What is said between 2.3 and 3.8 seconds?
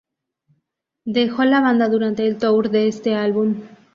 tour de este álbum.